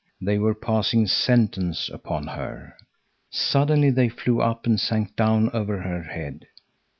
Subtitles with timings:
[0.19, 2.73] They were passing sentence upon her.
[3.29, 6.47] Suddenly they flew up and sank down over her head.